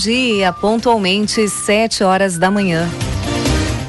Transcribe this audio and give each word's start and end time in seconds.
Dia, 0.00 0.50
pontualmente 0.50 1.46
sete 1.46 2.02
horas 2.02 2.38
da 2.38 2.50
manhã. 2.50 2.88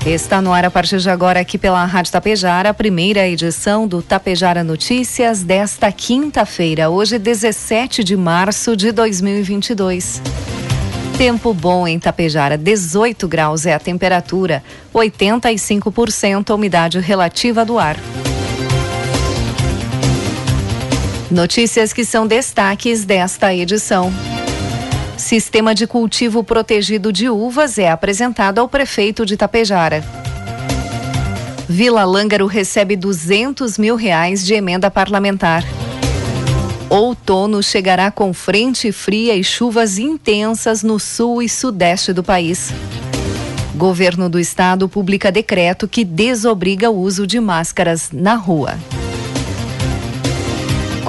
Está 0.05 0.41
no 0.41 0.52
ar 0.52 0.65
a 0.65 0.69
partir 0.69 0.97
de 0.97 1.09
agora 1.09 1.39
aqui 1.39 1.57
pela 1.57 1.85
Rádio 1.85 2.11
Tapejara, 2.11 2.71
a 2.71 2.73
primeira 2.73 3.25
edição 3.25 3.88
do 3.88 4.02
Tapejara 4.02 4.61
Notícias 4.61 5.41
desta 5.41 5.89
quinta-feira, 5.89 6.89
hoje 6.89 7.17
17 7.17 8.03
de 8.03 8.17
março 8.17 8.75
de 8.75 8.91
2022. 8.91 10.21
Tempo 11.17 11.53
bom 11.53 11.88
em 11.88 11.97
Tapejara, 11.97 12.57
18 12.57 13.25
graus 13.30 13.66
é 13.66 13.73
a 13.73 13.80
temperatura, 13.80 14.61
85% 14.93 16.49
a 16.49 16.55
umidade 16.55 16.99
relativa 16.99 17.63
do 17.63 17.80
ar. 17.80 17.95
Notícias 21.30 21.93
que 21.93 22.03
são 22.03 22.27
destaques 22.27 23.05
desta 23.05 23.55
edição. 23.55 24.11
Sistema 25.31 25.73
de 25.73 25.88
cultivo 25.88 26.44
protegido 26.44 27.09
de 27.09 27.30
uvas 27.30 27.78
é 27.78 27.89
apresentado 27.89 28.59
ao 28.59 28.67
prefeito 28.67 29.25
de 29.25 29.38
Tapejara. 29.38 30.03
Vila 31.69 32.03
Lângaro 32.03 32.45
recebe 32.47 32.97
200 32.97 33.78
mil 33.78 33.95
reais 33.95 34.45
de 34.45 34.53
emenda 34.55 34.92
parlamentar. 34.92 35.64
Outono 36.89 37.64
chegará 37.64 38.11
com 38.11 38.33
frente 38.33 38.92
fria 38.92 39.33
e 39.33 39.42
chuvas 39.42 39.97
intensas 39.97 40.83
no 40.83 41.00
sul 41.00 41.42
e 41.42 41.48
sudeste 41.48 42.11
do 42.11 42.22
país. 42.22 42.73
Governo 43.73 44.27
do 44.27 44.38
estado 44.38 44.89
publica 44.89 45.31
decreto 45.31 45.88
que 45.88 46.03
desobriga 46.03 46.89
o 46.89 47.00
uso 47.00 47.25
de 47.25 47.39
máscaras 47.39 48.09
na 48.11 48.36
rua. 48.36 48.77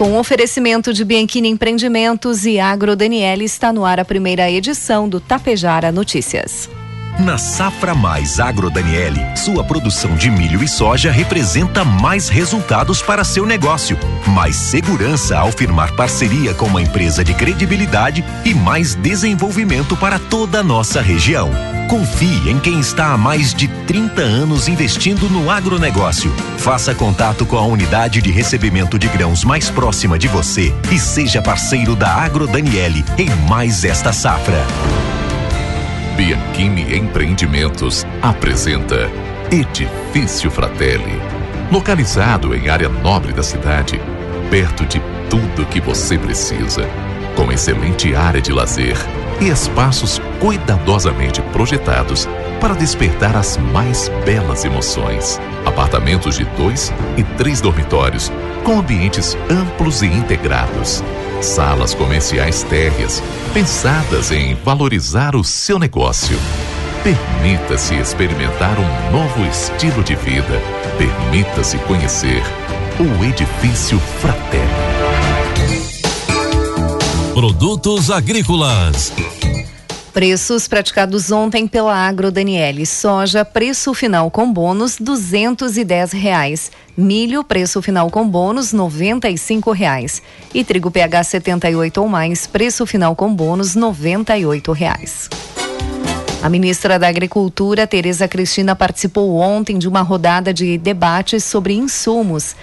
Com 0.03 0.19
oferecimento 0.19 0.93
de 0.93 1.05
Bianchini 1.05 1.49
Empreendimentos 1.49 2.45
e 2.45 2.59
Agro 2.59 2.97
Daniele 2.97 3.45
está 3.45 3.73
no 3.73 3.85
ar 3.85 4.01
a 4.01 4.05
primeira 4.05 4.51
edição 4.51 5.09
do 5.09 5.21
Tapejara 5.21 5.93
Notícias. 5.93 6.69
Na 7.19 7.37
Safra 7.37 7.95
Mais 7.95 8.41
Agro 8.41 8.71
Daniele, 8.71 9.21
sua 9.37 9.63
produção 9.63 10.15
de 10.17 10.31
milho 10.31 10.65
e 10.65 10.69
soja 10.69 11.13
representa 11.13 11.85
mais 11.85 12.29
resultados 12.29 13.03
para 13.03 13.23
seu 13.23 13.45
negócio, 13.45 13.99
mais 14.27 14.57
segurança 14.57 15.39
ao 15.39 15.53
firmar 15.53 15.93
parceria 15.93 16.55
com 16.55 16.67
uma 16.67 16.81
empresa 16.81 17.23
de 17.23 17.35
credibilidade 17.35 18.25
e 18.47 18.55
mais 18.55 18.95
desenvolvimento 18.95 19.95
para 19.95 20.19
toda 20.19 20.61
a 20.61 20.63
nossa 20.63 21.03
região. 21.03 21.51
Confie 21.87 22.49
em 22.49 22.59
quem 22.59 22.81
está 22.81 23.13
há 23.13 23.19
mais 23.19 23.53
de 23.53 23.69
30 23.69 24.23
anos 24.23 24.67
investindo 24.67 25.29
no 25.29 25.51
agronegócio. 25.51 26.35
Faça 26.57 26.95
contato 26.95 27.45
com 27.45 27.59
a 27.59 27.67
unidade 27.67 28.23
de 28.23 28.31
recebimento 28.31 28.99
de 28.99 29.09
grãos 29.09 29.45
mais 29.45 29.69
próxima 29.69 30.19
de 30.19 30.29
você 30.29 30.75
e 30.91 30.99
seja 30.99 31.43
parceiro 31.43 31.95
da 31.95 32.09
Agro 32.09 32.47
Daniele 32.47 33.05
em 33.19 33.29
mais 33.47 33.85
esta 33.85 34.15
safra. 34.15 34.65
Bianchini 36.17 36.95
Empreendimentos 36.95 38.07
apresenta 38.21 39.11
Edifício 39.51 40.51
Fratelli. 40.51 41.19
Localizado 41.71 42.55
em 42.55 42.69
área 42.69 42.89
nobre 42.89 43.33
da 43.33 43.43
cidade, 43.43 43.99
perto 44.51 44.85
de 44.85 45.01
tudo 45.31 45.67
que 45.67 45.81
você 45.81 46.19
precisa, 46.19 46.87
com 47.35 47.51
excelente 47.51 48.15
área 48.15 48.43
de 48.43 48.53
lazer 48.53 48.97
e 49.41 49.49
espaços 49.49 50.21
cuidadosamente 50.39 51.41
projetados 51.53 52.29
para 52.61 52.75
despertar 52.75 53.35
as 53.35 53.57
mais 53.57 54.11
belas 54.25 54.67
emoções. 54.67 55.41
Apartamentos 55.65 56.37
de 56.37 56.45
dois 56.45 56.93
e 57.17 57.25
três 57.39 57.63
dormitórios, 57.63 58.31
com 58.63 58.79
ambientes 58.79 59.37
amplos 59.51 60.03
e 60.03 60.07
integrados. 60.07 61.03
Salas 61.41 61.95
comerciais 61.95 62.63
térreas, 62.63 63.23
pensadas 63.53 64.31
em 64.31 64.55
valorizar 64.55 65.35
o 65.35 65.43
seu 65.43 65.79
negócio. 65.79 66.39
Permita-se 67.03 67.95
experimentar 67.95 68.77
um 68.79 69.11
novo 69.11 69.45
estilo 69.47 70.05
de 70.05 70.15
vida. 70.15 70.61
Permita-se 70.97 71.77
conhecer 71.79 72.43
o 72.99 73.25
Edifício 73.25 73.99
Fraterno. 73.99 74.93
Produtos 77.35 78.11
agrícolas 78.11 79.13
Preços 80.13 80.69
praticados 80.69 81.33
ontem 81.33 81.67
pela 81.67 81.95
Agro 81.95 82.31
Daniele. 82.31 82.85
Soja, 82.85 83.47
preço 83.47 83.95
final 83.95 84.31
com 84.31 84.53
bônus, 84.53 84.99
dez 85.85 86.13
reais. 86.13 86.71
Milho, 86.95 87.43
preço 87.43 87.81
final 87.81 88.11
com 88.11 88.29
bônus, 88.29 88.75
cinco 89.39 89.73
reais. 89.73 90.21
E 90.53 90.63
trigo 90.63 90.91
PH 90.91 91.25
78 91.25 91.99
ou 91.99 92.09
mais, 92.09 92.47
preço 92.47 92.85
final 92.85 93.17
com 93.17 93.35
bônus, 93.35 93.75
oito 94.45 94.73
reais. 94.73 95.31
A 96.43 96.49
ministra 96.51 96.99
da 96.99 97.09
Agricultura, 97.09 97.87
Tereza 97.87 98.29
Cristina, 98.29 98.77
participou 98.77 99.37
ontem 99.37 99.79
de 99.79 99.89
uma 99.89 100.03
rodada 100.03 100.53
de 100.53 100.77
debates 100.77 101.43
sobre 101.43 101.73
insumos. 101.73 102.55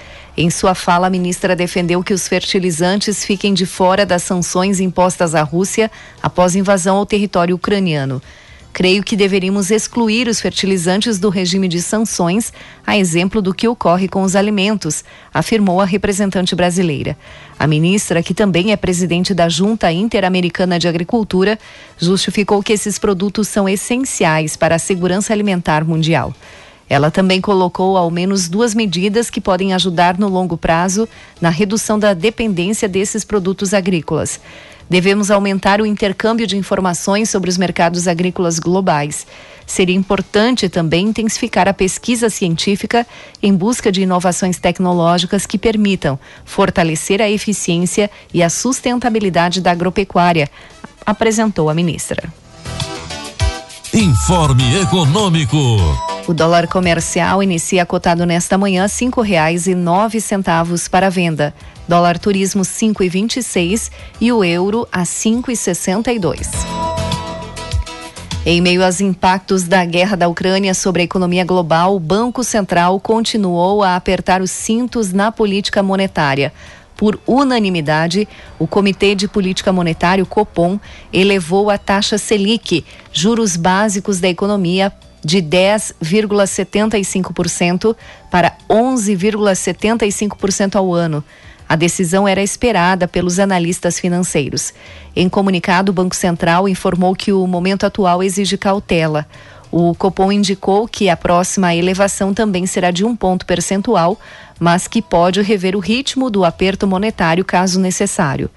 Em 0.41 0.49
sua 0.49 0.73
fala, 0.73 1.07
a 1.07 1.09
ministra 1.09 1.53
defendeu 1.53 2.01
que 2.01 2.13
os 2.13 2.25
fertilizantes 2.25 3.25
fiquem 3.25 3.53
de 3.53 3.65
fora 3.65 4.05
das 4.05 4.23
sanções 4.23 4.79
impostas 4.79 5.35
à 5.35 5.43
Rússia 5.43 5.91
após 6.23 6.55
invasão 6.55 6.95
ao 6.95 7.05
território 7.05 7.57
ucraniano. 7.57 8.21
Creio 8.71 9.03
que 9.03 9.17
deveríamos 9.17 9.69
excluir 9.69 10.29
os 10.29 10.39
fertilizantes 10.39 11.19
do 11.19 11.27
regime 11.27 11.67
de 11.67 11.81
sanções, 11.81 12.53
a 12.87 12.97
exemplo 12.97 13.41
do 13.41 13.53
que 13.53 13.67
ocorre 13.67 14.07
com 14.07 14.21
os 14.21 14.33
alimentos, 14.33 15.03
afirmou 15.33 15.81
a 15.81 15.85
representante 15.85 16.55
brasileira. 16.55 17.17
A 17.59 17.67
ministra, 17.67 18.23
que 18.23 18.33
também 18.33 18.71
é 18.71 18.77
presidente 18.77 19.33
da 19.33 19.49
Junta 19.49 19.91
Interamericana 19.91 20.79
de 20.79 20.87
Agricultura, 20.87 21.59
justificou 21.97 22.63
que 22.63 22.71
esses 22.71 22.97
produtos 22.97 23.49
são 23.49 23.67
essenciais 23.67 24.55
para 24.55 24.75
a 24.75 24.79
segurança 24.79 25.33
alimentar 25.33 25.83
mundial. 25.83 26.33
Ela 26.89 27.11
também 27.11 27.39
colocou 27.39 27.95
ao 27.95 28.09
menos 28.09 28.49
duas 28.49 28.73
medidas 28.73 29.29
que 29.29 29.39
podem 29.39 29.73
ajudar 29.73 30.17
no 30.17 30.27
longo 30.27 30.57
prazo 30.57 31.07
na 31.39 31.49
redução 31.49 31.99
da 31.99 32.15
dependência 32.15 32.89
desses 32.89 33.23
produtos 33.23 33.73
agrícolas. 33.73 34.39
Devemos 34.89 35.29
aumentar 35.29 35.81
o 35.81 35.85
intercâmbio 35.85 36.47
de 36.47 36.57
informações 36.57 37.29
sobre 37.29 37.47
os 37.47 37.59
mercados 37.59 38.07
agrícolas 38.07 38.57
globais. 38.57 39.27
Seria 39.67 39.95
importante 39.95 40.67
também 40.67 41.09
intensificar 41.09 41.67
a 41.67 41.73
pesquisa 41.75 42.27
científica 42.27 43.05
em 43.39 43.53
busca 43.53 43.91
de 43.91 44.01
inovações 44.01 44.57
tecnológicas 44.57 45.45
que 45.45 45.59
permitam 45.59 46.17
fortalecer 46.43 47.21
a 47.21 47.29
eficiência 47.29 48.09
e 48.33 48.41
a 48.41 48.49
sustentabilidade 48.49 49.61
da 49.61 49.69
agropecuária, 49.69 50.49
apresentou 51.05 51.69
a 51.69 51.73
ministra. 51.75 52.33
Informe 53.93 54.81
Econômico. 54.81 55.77
O 56.29 56.33
dólar 56.33 56.67
comercial 56.67 57.41
inicia 57.41 57.87
cotado 57.87 58.23
nesta 58.23 58.55
manhã 58.55 58.87
cinco 58.87 59.19
reais 59.19 59.65
e 59.65 59.73
nove 59.73 60.21
centavos 60.21 60.87
para 60.87 61.09
venda. 61.09 61.55
Dólar 61.87 62.19
turismo 62.19 62.63
cinco 62.63 63.01
e 63.01 63.09
vinte 63.09 63.37
e 63.37 63.41
seis 63.41 63.89
e 64.21 64.31
o 64.31 64.43
euro 64.43 64.87
a 64.91 65.05
cinco 65.05 65.49
e 65.49 65.55
sessenta 65.55 66.13
e 66.13 66.19
dois. 66.19 66.51
Em 68.45 68.61
meio 68.61 68.85
aos 68.85 69.01
impactos 69.01 69.63
da 69.63 69.83
guerra 69.83 70.15
da 70.15 70.27
Ucrânia 70.27 70.75
sobre 70.75 71.01
a 71.01 71.05
economia 71.05 71.43
global, 71.43 71.95
o 71.95 71.99
Banco 71.99 72.43
Central 72.43 72.99
continuou 72.99 73.81
a 73.81 73.95
apertar 73.95 74.39
os 74.39 74.51
cintos 74.51 75.11
na 75.11 75.31
política 75.31 75.81
monetária. 75.81 76.53
Por 76.95 77.19
unanimidade, 77.25 78.27
o 78.59 78.67
Comitê 78.67 79.15
de 79.15 79.27
Política 79.27 79.73
Monetária, 79.73 80.23
o 80.23 80.27
Copom, 80.27 80.79
elevou 81.11 81.71
a 81.71 81.77
taxa 81.79 82.19
Selic, 82.19 82.85
juros 83.11 83.55
básicos 83.55 84.19
da 84.19 84.27
economia, 84.27 84.93
de 85.23 85.41
10,75% 85.41 87.95
para 88.31 88.55
11,75% 88.69 90.75
ao 90.75 90.93
ano. 90.93 91.23
A 91.67 91.75
decisão 91.75 92.25
era 92.27 92.41
esperada 92.41 93.07
pelos 93.07 93.37
analistas 93.37 93.99
financeiros. 93.99 94.73
Em 95.15 95.29
comunicado, 95.29 95.91
o 95.91 95.93
Banco 95.93 96.15
Central 96.15 96.67
informou 96.67 97.15
que 97.15 97.31
o 97.31 97.45
momento 97.45 97.85
atual 97.85 98.23
exige 98.23 98.57
cautela. 98.57 99.27
O 99.71 99.93
Copom 99.93 100.31
indicou 100.31 100.87
que 100.87 101.09
a 101.09 101.15
próxima 101.15 101.75
elevação 101.75 102.33
também 102.33 102.65
será 102.65 102.89
de 102.89 103.05
um 103.05 103.15
ponto 103.15 103.45
percentual, 103.45 104.19
mas 104.59 104.87
que 104.87 104.99
pode 104.99 105.43
rever 105.43 105.75
o 105.75 105.79
ritmo 105.79 106.31
do 106.31 106.43
aperto 106.43 106.87
monetário 106.87 107.45
caso 107.45 107.79
necessário. 107.79 108.49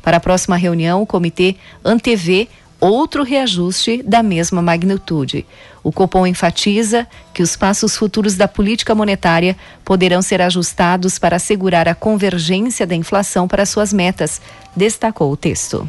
Para 0.00 0.18
a 0.18 0.20
próxima 0.20 0.56
reunião, 0.56 1.02
o 1.02 1.06
comitê 1.06 1.56
antevê 1.84 2.46
outro 2.78 3.24
reajuste 3.24 4.00
da 4.02 4.22
mesma 4.22 4.62
magnitude. 4.62 5.44
O 5.82 5.90
Copom 5.90 6.26
enfatiza 6.26 7.06
que 7.32 7.42
os 7.42 7.56
passos 7.56 7.96
futuros 7.96 8.34
da 8.36 8.46
política 8.46 8.94
monetária 8.94 9.56
poderão 9.84 10.20
ser 10.20 10.42
ajustados 10.42 11.18
para 11.18 11.36
assegurar 11.36 11.88
a 11.88 11.94
convergência 11.94 12.86
da 12.86 12.94
inflação 12.94 13.48
para 13.48 13.64
suas 13.64 13.92
metas, 13.92 14.40
destacou 14.76 15.32
o 15.32 15.36
texto. 15.36 15.88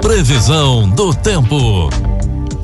Previsão 0.00 0.88
do 0.90 1.14
tempo. 1.14 1.90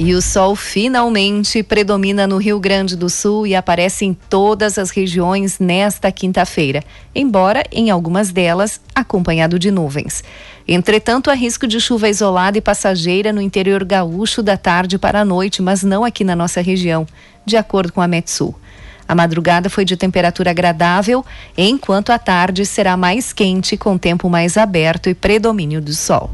E 0.02 0.14
o 0.14 0.22
sol 0.22 0.56
finalmente 0.56 1.62
predomina 1.62 2.26
no 2.26 2.38
Rio 2.38 2.58
Grande 2.58 2.96
do 2.96 3.10
Sul 3.10 3.46
e 3.46 3.54
aparece 3.54 4.06
em 4.06 4.14
todas 4.14 4.78
as 4.78 4.88
regiões 4.88 5.58
nesta 5.58 6.10
quinta-feira, 6.10 6.82
embora 7.14 7.64
em 7.70 7.90
algumas 7.90 8.30
delas 8.30 8.80
acompanhado 8.94 9.58
de 9.58 9.70
nuvens. 9.70 10.24
Entretanto, 10.72 11.32
há 11.32 11.34
risco 11.34 11.66
de 11.66 11.80
chuva 11.80 12.08
isolada 12.08 12.56
e 12.56 12.60
passageira 12.60 13.32
no 13.32 13.40
interior 13.40 13.82
gaúcho 13.82 14.40
da 14.40 14.56
tarde 14.56 14.98
para 14.98 15.22
a 15.22 15.24
noite, 15.24 15.60
mas 15.60 15.82
não 15.82 16.04
aqui 16.04 16.22
na 16.22 16.36
nossa 16.36 16.60
região, 16.60 17.04
de 17.44 17.56
acordo 17.56 17.92
com 17.92 18.00
a 18.00 18.06
Metsul. 18.06 18.54
A 19.08 19.12
madrugada 19.12 19.68
foi 19.68 19.84
de 19.84 19.96
temperatura 19.96 20.52
agradável, 20.52 21.26
enquanto 21.58 22.10
a 22.10 22.20
tarde 22.20 22.64
será 22.64 22.96
mais 22.96 23.32
quente, 23.32 23.76
com 23.76 23.98
tempo 23.98 24.30
mais 24.30 24.56
aberto 24.56 25.08
e 25.10 25.14
predomínio 25.14 25.80
do 25.80 25.92
sol. 25.92 26.30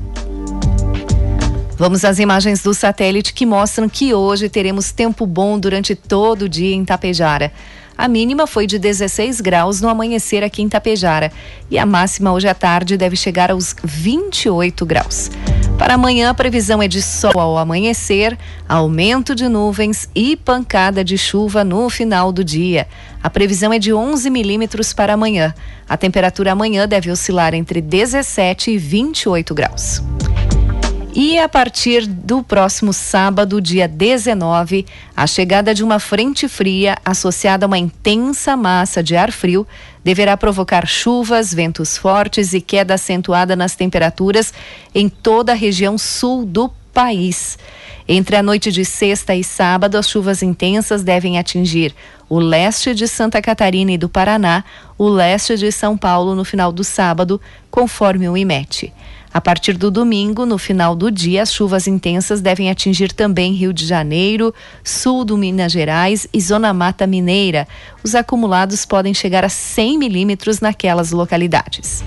Vamos 1.79 2.05
às 2.05 2.19
imagens 2.19 2.63
do 2.63 2.75
satélite 2.75 3.33
que 3.33 3.47
mostram 3.47 3.89
que 3.89 4.13
hoje 4.13 4.51
teremos 4.51 4.93
tempo 4.93 5.27
bom 5.27 5.59
durante 5.59 5.95
todo 5.95 6.43
o 6.43 6.49
dia 6.49 6.75
em 6.75 6.85
Tapejara. 6.85 7.51
A 7.97 8.09
mínima 8.09 8.47
foi 8.47 8.67
de 8.67 8.79
16 8.79 9.41
graus 9.41 9.81
no 9.81 9.89
amanhecer 9.89 10.45
aqui 10.45 10.63
em 10.63 10.69
Tapejara 10.69 11.33
e 11.71 11.79
a 11.79 11.87
máxima 11.87 12.33
hoje 12.33 12.47
à 12.47 12.55
tarde 12.55 12.97
deve 12.97 13.17
chegar 13.17 13.51
aos 13.51 13.75
28 13.83 14.85
graus. 14.85 15.31
Para 15.79 15.95
amanhã, 15.95 16.31
a 16.31 16.35
previsão 16.35 16.83
é 16.83 16.89
de 16.89 17.03
sol 17.03 17.39
ao 17.39 17.59
amanhecer, 17.59 18.37
aumento 18.69 19.35
de 19.35 19.47
nuvens 19.47 20.09
e 20.15 20.35
pancada 20.35 21.05
de 21.05 21.19
chuva 21.19 21.63
no 21.65 21.89
final 21.91 22.33
do 22.33 22.43
dia. 22.43 22.89
A 23.23 23.29
previsão 23.29 23.73
é 23.73 23.79
de 23.79 23.93
11 23.93 24.31
milímetros 24.31 24.93
para 24.93 25.15
amanhã. 25.15 25.55
A 25.89 25.97
temperatura 25.97 26.53
amanhã 26.53 26.89
deve 26.89 27.11
oscilar 27.11 27.55
entre 27.55 27.81
17 27.81 28.71
e 28.71 28.79
28 28.79 29.55
graus. 29.55 30.03
E 31.19 31.39
a 31.39 31.49
partir 31.49 32.07
do 32.07 32.43
próximo 32.43 32.93
sábado, 32.93 33.59
dia 33.59 33.89
19, 33.89 34.85
a 35.17 35.27
chegada 35.27 35.73
de 35.73 35.83
uma 35.83 35.99
frente 35.99 36.47
fria 36.47 36.99
associada 37.03 37.65
a 37.65 37.69
uma 37.69 37.79
intensa 37.79 38.55
massa 38.55 39.03
de 39.03 39.17
ar 39.17 39.33
frio 39.33 39.67
deverá 40.05 40.37
provocar 40.37 40.87
chuvas, 40.87 41.55
ventos 41.55 41.97
fortes 41.97 42.53
e 42.53 42.61
queda 42.61 42.93
acentuada 42.93 43.57
nas 43.57 43.75
temperaturas 43.75 44.53
em 44.95 45.09
toda 45.09 45.53
a 45.53 45.55
região 45.55 45.97
sul 45.97 46.45
do 46.45 46.71
país. 46.93 47.59
Entre 48.07 48.37
a 48.37 48.43
noite 48.43 48.71
de 48.71 48.85
sexta 48.85 49.35
e 49.35 49.43
sábado, 49.43 49.97
as 49.97 50.11
chuvas 50.11 50.43
intensas 50.43 51.03
devem 51.03 51.39
atingir 51.39 51.95
o 52.29 52.39
leste 52.39 52.95
de 52.95 53.09
Santa 53.09 53.41
Catarina 53.41 53.93
e 53.93 53.97
do 53.97 54.09
Paraná, 54.11 54.65
o 54.99 55.09
leste 55.09 55.57
de 55.57 55.73
São 55.73 55.97
Paulo 55.97 56.35
no 56.35 56.45
final 56.45 56.71
do 56.71 56.85
sábado, 56.85 57.41
conforme 57.71 58.29
o 58.29 58.37
IMET. 58.37 58.93
A 59.37 59.41
partir 59.43 59.77
do 59.77 59.91
domingo, 59.91 60.47
no 60.47 60.57
final 60.57 60.97
do 60.97 61.11
dia, 61.11 61.43
as 61.43 61.53
chuvas 61.53 61.87
intensas 61.87 62.41
devem 62.41 62.71
atingir 62.71 63.13
também 63.13 63.53
Rio 63.53 63.71
de 63.71 63.85
Janeiro, 63.85 64.55
sul 64.83 65.27
do 65.27 65.37
Minas 65.37 65.73
Gerais 65.73 66.27
e 66.33 66.41
Zona 66.41 66.73
Mata 66.73 67.07
Mineira. 67.07 67.69
Os 68.07 68.15
acumulados 68.15 68.87
podem 68.87 69.13
chegar 69.13 69.45
a 69.45 69.49
100 69.49 69.99
milímetros 69.99 70.61
naquelas 70.61 71.11
localidades. 71.11 72.05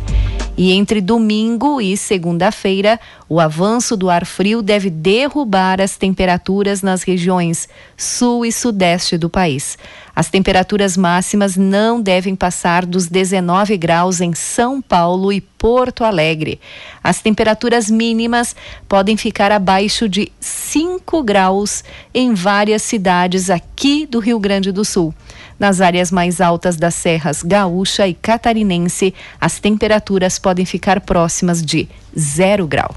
E 0.57 0.71
entre 0.71 1.01
domingo 1.01 1.81
e 1.81 1.97
segunda-feira, 1.97 2.97
o 3.27 3.37
avanço 3.37 3.97
do 3.97 4.09
ar 4.09 4.25
frio 4.25 4.61
deve 4.61 4.89
derrubar 4.89 5.81
as 5.81 5.97
temperaturas 5.97 6.81
nas 6.81 7.03
regiões 7.03 7.67
sul 7.97 8.45
e 8.45 8.51
sudeste 8.51 9.17
do 9.17 9.29
país. 9.29 9.77
As 10.15 10.29
temperaturas 10.29 10.95
máximas 10.95 11.57
não 11.57 12.01
devem 12.01 12.33
passar 12.33 12.85
dos 12.85 13.07
19 13.07 13.75
graus 13.75 14.21
em 14.21 14.33
São 14.33 14.81
Paulo 14.81 15.33
e 15.33 15.41
Porto 15.41 16.05
Alegre. 16.05 16.61
As 17.03 17.21
temperaturas 17.21 17.89
mínimas 17.89 18.55
podem 18.87 19.17
ficar 19.17 19.51
abaixo 19.51 20.07
de 20.07 20.31
5 20.39 21.21
graus 21.23 21.83
em 22.13 22.33
várias 22.33 22.83
cidades 22.83 23.49
aqui 23.49 24.05
do 24.05 24.19
Rio 24.19 24.39
Grande 24.39 24.71
do 24.71 24.85
Sul. 24.85 25.13
Nas 25.59 25.81
áreas 25.81 26.09
mais 26.09 26.39
altas 26.39 26.77
das 26.77 26.95
serras 26.95 27.43
gaúcha 27.43 28.07
e 28.07 28.13
catarinense, 28.13 29.13
as 29.41 29.59
temperaturas 29.59 30.39
podem 30.39 30.65
ficar 30.65 31.01
próximas 31.01 31.61
de 31.61 31.89
zero 32.17 32.65
grau. 32.65 32.95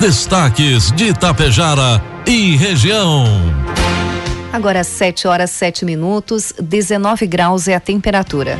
Destaques 0.00 0.90
de 0.92 1.08
Itapejara 1.08 2.02
e 2.26 2.56
região. 2.56 3.24
Agora 4.52 4.82
7 4.82 5.28
horas 5.28 5.50
7 5.50 5.84
minutos, 5.84 6.54
19 6.58 7.26
graus 7.26 7.68
é 7.68 7.74
a 7.74 7.80
temperatura. 7.80 8.58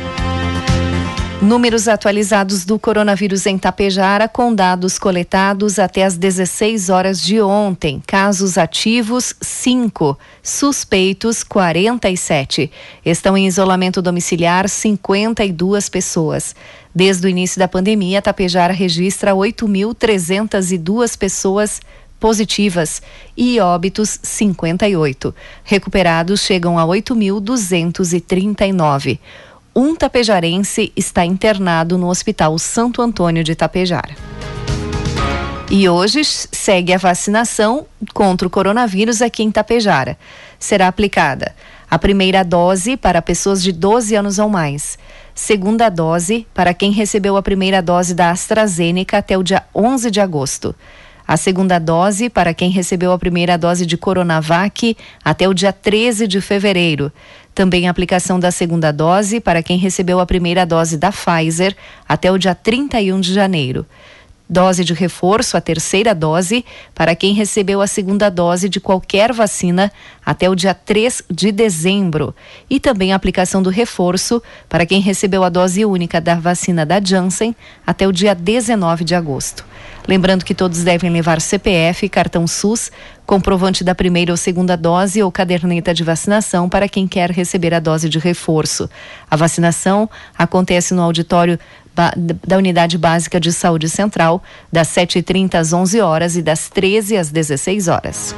Números 1.41 1.87
atualizados 1.87 2.65
do 2.65 2.77
coronavírus 2.79 3.45
em 3.45 3.59
Tapejara 3.59 4.27
com 4.27 4.55
dados 4.55 4.97
coletados 4.97 5.77
até 5.77 6.03
as 6.03 6.17
16 6.17 6.89
horas 6.89 7.21
de 7.21 7.39
ontem. 7.39 8.01
Casos 8.07 8.57
ativos 8.57 9.35
5, 9.39 10.17
suspeitos 10.41 11.43
47. 11.43 12.71
Estão 13.05 13.37
em 13.37 13.45
isolamento 13.45 14.01
domiciliar 14.01 14.67
52 14.67 15.89
pessoas. 15.89 16.55
Desde 16.93 17.27
o 17.27 17.29
início 17.29 17.59
da 17.59 17.67
pandemia, 17.67 18.19
Tapejara 18.19 18.73
registra 18.73 19.33
8.302 19.33 21.15
pessoas 21.15 21.79
positivas 22.19 22.99
e 23.37 23.59
óbitos 23.59 24.19
58. 24.23 25.35
Recuperados 25.63 26.39
chegam 26.39 26.79
a 26.79 26.83
8.239 26.83 29.19
um 29.77 29.95
tapejarense 29.95 30.91
está 30.95 31.23
internado 31.23 31.99
no 31.99 32.09
Hospital 32.09 32.57
Santo 32.57 32.99
Antônio 32.99 33.43
de 33.43 33.53
Tapejara. 33.53 34.15
E 35.69 35.87
hoje 35.87 36.23
segue 36.23 36.93
a 36.93 36.97
vacinação 36.97 37.85
contra 38.11 38.47
o 38.47 38.49
coronavírus 38.49 39.21
aqui 39.21 39.43
em 39.43 39.51
Tapejara. 39.51 40.17
Será 40.57 40.87
aplicada 40.87 41.55
a 41.87 41.99
primeira 41.99 42.43
dose 42.43 42.97
para 42.97 43.21
pessoas 43.21 43.61
de 43.61 43.71
12 43.71 44.15
anos 44.15 44.39
ou 44.39 44.49
mais, 44.49 44.97
segunda 45.35 45.89
dose 45.89 46.47
para 46.55 46.73
quem 46.73 46.91
recebeu 46.91 47.37
a 47.37 47.43
primeira 47.43 47.79
dose 47.79 48.15
da 48.15 48.31
AstraZeneca 48.31 49.19
até 49.19 49.37
o 49.37 49.43
dia 49.43 49.61
11 49.75 50.09
de 50.09 50.19
agosto. 50.19 50.73
A 51.27 51.35
segunda 51.35 51.77
dose 51.77 52.29
para 52.29 52.53
quem 52.53 52.71
recebeu 52.71 53.11
a 53.11 53.19
primeira 53.19 53.57
dose 53.57 53.85
de 53.85 53.97
Coronavac 53.97 54.95
até 55.23 55.47
o 55.47 55.53
dia 55.53 55.73
13 55.73 56.25
de 56.25 56.39
fevereiro. 56.39 57.11
Também 57.57 57.87
a 57.87 57.89
aplicação 57.89 58.39
da 58.39 58.51
segunda 58.51 58.93
dose 58.93 59.39
para 59.39 59.63
quem 59.63 59.79
recebeu 59.79 60.19
a 60.19 60.27
primeira 60.27 60.63
dose 60.63 60.95
da 60.95 61.11
Pfizer 61.11 61.75
até 62.07 62.31
o 62.31 62.37
dia 62.37 62.53
31 62.53 63.19
de 63.19 63.33
janeiro. 63.33 63.83
Dose 64.49 64.85
de 64.85 64.93
reforço, 64.93 65.57
a 65.57 65.61
terceira 65.61 66.15
dose, 66.15 66.63
para 66.95 67.15
quem 67.15 67.33
recebeu 67.33 67.81
a 67.81 67.87
segunda 67.87 68.29
dose 68.29 68.69
de 68.69 68.79
qualquer 68.79 69.33
vacina 69.33 69.91
até 70.25 70.49
o 70.49 70.55
dia 70.55 70.73
3 70.73 71.23
de 71.29 71.51
dezembro. 71.51 72.33
E 72.69 72.79
também 72.79 73.11
a 73.11 73.17
aplicação 73.17 73.61
do 73.61 73.69
reforço 73.69 74.41
para 74.69 74.85
quem 74.85 75.01
recebeu 75.01 75.43
a 75.43 75.49
dose 75.49 75.83
única 75.83 76.21
da 76.21 76.35
vacina 76.35 76.85
da 76.85 77.03
Janssen 77.03 77.53
até 77.85 78.07
o 78.07 78.11
dia 78.13 78.33
19 78.33 79.03
de 79.03 79.15
agosto. 79.15 79.65
Lembrando 80.07 80.45
que 80.45 80.55
todos 80.55 80.81
devem 80.83 81.09
levar 81.09 81.41
CPF, 81.41 82.07
cartão 82.07 82.47
SUS, 82.47 82.89
comprovante 83.25 83.83
da 83.83 83.93
primeira 83.93 84.31
ou 84.31 84.37
segunda 84.37 84.77
dose 84.77 85.21
ou 85.21 85.29
caderneta 85.29 85.93
de 85.93 86.01
vacinação 86.01 86.69
para 86.69 86.87
quem 86.87 87.05
quer 87.05 87.29
receber 87.29 87.73
a 87.73 87.79
dose 87.81 88.07
de 88.07 88.17
reforço. 88.17 88.89
A 89.29 89.35
vacinação 89.35 90.09
acontece 90.37 90.93
no 90.93 91.01
auditório 91.01 91.59
da 92.45 92.57
Unidade 92.57 92.97
Básica 92.97 93.39
de 93.39 93.51
Saúde 93.51 93.89
Central, 93.89 94.43
das 94.71 94.87
7h30 94.89 95.55
às 95.55 95.73
11 95.73 96.01
horas 96.01 96.35
e 96.35 96.41
das 96.41 96.69
13 96.69 97.17
às 97.17 97.29
16 97.29 97.87
horas. 97.87 98.35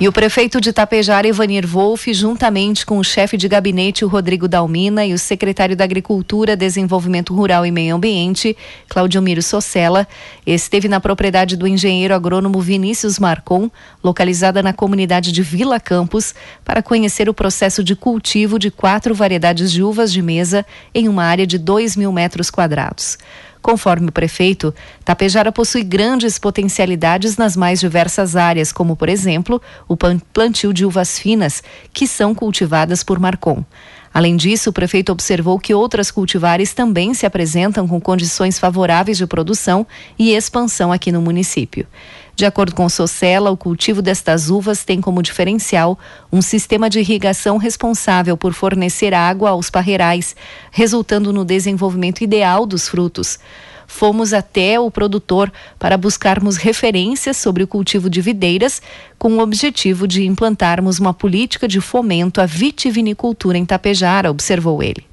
E 0.00 0.06
o 0.06 0.12
prefeito 0.12 0.60
de 0.60 0.72
Tapejara, 0.72 1.26
Ivanir 1.26 1.66
Wolff, 1.66 2.14
juntamente 2.14 2.86
com 2.86 2.98
o 2.98 3.04
chefe 3.04 3.36
de 3.36 3.48
gabinete, 3.48 4.04
o 4.04 4.08
Rodrigo 4.08 4.46
Dalmina, 4.46 5.04
e 5.04 5.12
o 5.12 5.18
secretário 5.18 5.74
da 5.74 5.82
Agricultura, 5.82 6.56
Desenvolvimento 6.56 7.34
Rural 7.34 7.66
e 7.66 7.72
Meio 7.72 7.96
Ambiente, 7.96 8.56
Claudio 8.88 9.20
Miro 9.20 9.42
Socella, 9.42 10.06
esteve 10.46 10.86
na 10.86 11.00
propriedade 11.00 11.56
do 11.56 11.66
engenheiro 11.66 12.14
agrônomo 12.14 12.60
Vinícius 12.60 13.18
Marcon, 13.18 13.68
localizada 14.00 14.62
na 14.62 14.72
comunidade 14.72 15.32
de 15.32 15.42
Vila 15.42 15.80
Campos, 15.80 16.32
para 16.64 16.80
conhecer 16.80 17.28
o 17.28 17.34
processo 17.34 17.82
de 17.82 17.96
cultivo 17.96 18.56
de 18.56 18.70
quatro 18.70 19.16
variedades 19.16 19.72
de 19.72 19.82
uvas 19.82 20.12
de 20.12 20.22
mesa 20.22 20.64
em 20.94 21.08
uma 21.08 21.24
área 21.24 21.44
de 21.44 21.58
2 21.58 21.96
mil 21.96 22.12
metros 22.12 22.50
quadrados. 22.52 23.18
Conforme 23.68 24.08
o 24.08 24.12
prefeito, 24.12 24.74
Tapejara 25.04 25.52
possui 25.52 25.82
grandes 25.82 26.38
potencialidades 26.38 27.36
nas 27.36 27.54
mais 27.54 27.78
diversas 27.78 28.34
áreas, 28.34 28.72
como, 28.72 28.96
por 28.96 29.10
exemplo, 29.10 29.60
o 29.86 29.94
plantio 29.94 30.72
de 30.72 30.86
uvas 30.86 31.18
finas, 31.18 31.62
que 31.92 32.06
são 32.06 32.34
cultivadas 32.34 33.02
por 33.02 33.18
Marcon. 33.18 33.62
Além 34.14 34.38
disso, 34.38 34.70
o 34.70 34.72
prefeito 34.72 35.12
observou 35.12 35.58
que 35.58 35.74
outras 35.74 36.10
cultivares 36.10 36.72
também 36.72 37.12
se 37.12 37.26
apresentam 37.26 37.86
com 37.86 38.00
condições 38.00 38.58
favoráveis 38.58 39.18
de 39.18 39.26
produção 39.26 39.86
e 40.18 40.34
expansão 40.34 40.90
aqui 40.90 41.12
no 41.12 41.20
município. 41.20 41.86
De 42.38 42.46
acordo 42.46 42.72
com 42.72 42.88
Socella, 42.88 43.50
o 43.50 43.56
cultivo 43.56 44.00
destas 44.00 44.48
uvas 44.48 44.84
tem 44.84 45.00
como 45.00 45.24
diferencial 45.24 45.98
um 46.32 46.40
sistema 46.40 46.88
de 46.88 47.00
irrigação 47.00 47.56
responsável 47.56 48.36
por 48.36 48.52
fornecer 48.52 49.12
água 49.12 49.50
aos 49.50 49.70
parreirais, 49.70 50.36
resultando 50.70 51.32
no 51.32 51.44
desenvolvimento 51.44 52.22
ideal 52.22 52.64
dos 52.64 52.88
frutos. 52.88 53.40
Fomos 53.88 54.32
até 54.32 54.78
o 54.78 54.88
produtor 54.88 55.52
para 55.80 55.96
buscarmos 55.96 56.56
referências 56.56 57.36
sobre 57.36 57.64
o 57.64 57.66
cultivo 57.66 58.08
de 58.08 58.20
videiras, 58.20 58.80
com 59.18 59.32
o 59.32 59.40
objetivo 59.40 60.06
de 60.06 60.24
implantarmos 60.24 61.00
uma 61.00 61.12
política 61.12 61.66
de 61.66 61.80
fomento 61.80 62.40
à 62.40 62.46
vitivinicultura 62.46 63.58
em 63.58 63.66
Tapejara, 63.66 64.30
observou 64.30 64.80
ele. 64.80 65.04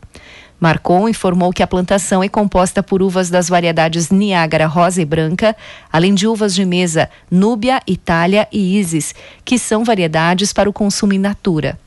Marcon 0.60 1.10
informou 1.10 1.52
que 1.52 1.62
a 1.62 1.68
plantação 1.68 2.24
é 2.24 2.30
composta 2.30 2.82
por 2.82 3.02
uvas 3.02 3.30
das 3.30 3.50
variedades 3.50 4.10
Niágara 4.10 4.68
rosa 4.68 5.02
e 5.02 5.06
branca, 5.06 5.56
além 5.92 6.14
de 6.14 6.28
uvas 6.28 6.56
de 6.56 6.66
mesa 6.66 7.10
Núbia, 7.30 7.82
Itália 7.86 8.48
e 8.52 8.80
Isis, 8.80 9.14
que 9.44 9.60
são 9.60 9.84
variedades 9.84 10.54
para 10.54 10.70
o 10.70 10.74
consumo 10.74 11.14
in 11.14 11.20
natura. 11.20 11.78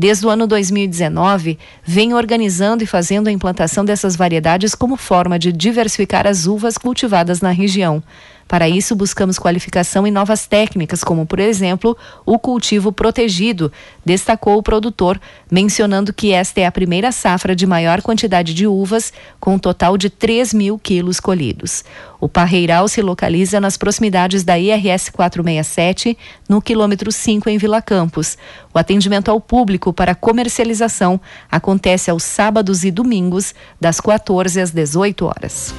Desde 0.00 0.24
o 0.24 0.30
ano 0.30 0.46
2019, 0.46 1.58
vem 1.84 2.14
organizando 2.14 2.84
e 2.84 2.86
fazendo 2.86 3.26
a 3.26 3.32
implantação 3.32 3.84
dessas 3.84 4.14
variedades 4.14 4.72
como 4.72 4.96
forma 4.96 5.38
de 5.38 5.50
diversificar 5.50 6.24
as 6.24 6.46
uvas 6.46 6.78
cultivadas 6.78 7.40
na 7.40 7.50
região. 7.50 8.00
Para 8.48 8.66
isso, 8.66 8.96
buscamos 8.96 9.38
qualificação 9.38 10.06
em 10.06 10.10
novas 10.10 10.46
técnicas, 10.46 11.04
como, 11.04 11.26
por 11.26 11.38
exemplo, 11.38 11.94
o 12.24 12.38
cultivo 12.38 12.90
protegido, 12.90 13.70
destacou 14.02 14.56
o 14.56 14.62
produtor, 14.62 15.20
mencionando 15.50 16.14
que 16.14 16.32
esta 16.32 16.62
é 16.62 16.64
a 16.64 16.72
primeira 16.72 17.12
safra 17.12 17.54
de 17.54 17.66
maior 17.66 18.00
quantidade 18.00 18.54
de 18.54 18.66
uvas, 18.66 19.12
com 19.38 19.56
um 19.56 19.58
total 19.58 19.98
de 19.98 20.08
3 20.08 20.54
mil 20.54 20.78
quilos 20.78 21.20
colhidos. 21.20 21.84
O 22.18 22.26
parreiral 22.26 22.88
se 22.88 23.02
localiza 23.02 23.60
nas 23.60 23.76
proximidades 23.76 24.42
da 24.42 24.58
IRS 24.58 25.12
467, 25.12 26.16
no 26.48 26.62
quilômetro 26.62 27.12
5, 27.12 27.50
em 27.50 27.58
Vila 27.58 27.82
Campos. 27.82 28.38
O 28.72 28.78
atendimento 28.78 29.30
ao 29.30 29.42
público 29.42 29.92
para 29.92 30.14
comercialização 30.14 31.20
acontece 31.50 32.10
aos 32.10 32.22
sábados 32.22 32.82
e 32.82 32.90
domingos, 32.90 33.54
das 33.78 34.00
14 34.00 34.58
às 34.58 34.70
18 34.70 35.26
horas. 35.26 35.74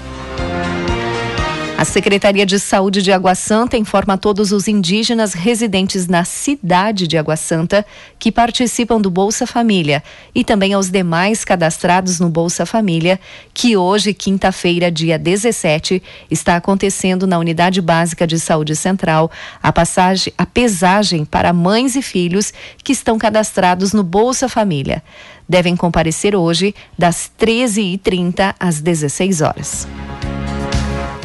A 1.80 1.86
Secretaria 1.86 2.46
de 2.46 2.60
Saúde 2.60 3.02
de 3.02 3.10
Água 3.10 3.34
Santa 3.34 3.78
informa 3.78 4.16
a 4.16 4.18
todos 4.18 4.52
os 4.52 4.68
indígenas 4.68 5.34
residentes 5.34 6.10
na 6.10 6.26
cidade 6.26 7.08
de 7.08 7.18
Água 7.18 7.38
Santa 7.38 7.86
que 8.20 8.34
participam 8.34 9.00
do 9.00 9.10
Bolsa 9.10 9.48
Família 9.48 10.04
e 10.36 10.44
também 10.44 10.74
aos 10.74 10.90
demais 10.90 11.46
cadastrados 11.46 12.20
no 12.20 12.28
Bolsa 12.28 12.66
Família 12.66 13.18
que 13.54 13.78
hoje, 13.78 14.14
quinta-feira, 14.14 14.92
dia 14.92 15.18
17, 15.18 16.04
está 16.30 16.58
acontecendo 16.58 17.26
na 17.26 17.40
Unidade 17.40 17.82
Básica 17.82 18.28
de 18.28 18.38
Saúde 18.42 18.76
Central 18.76 19.32
a 19.64 19.72
passagem, 19.72 20.34
a 20.38 20.46
pesagem 20.46 21.24
para 21.24 21.54
mães 21.54 21.96
e 21.96 22.02
filhos 22.02 22.52
que 22.84 22.92
estão 22.92 23.18
cadastrados 23.18 23.94
no 23.94 24.04
Bolsa 24.04 24.50
Família. 24.50 25.02
Devem 25.48 25.78
comparecer 25.78 26.36
hoje 26.36 26.76
das 26.98 27.32
13h30 27.40 28.54
às 28.60 28.82
16 28.82 29.40
horas. 29.40 29.88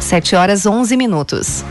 7 0.05 0.37
horas 0.37 0.67
11 0.67 0.99
minutos. 0.99 1.65